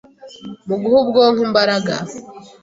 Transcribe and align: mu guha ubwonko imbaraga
mu 0.67 0.75
guha 0.81 0.97
ubwonko 1.03 1.39
imbaraga 1.47 1.93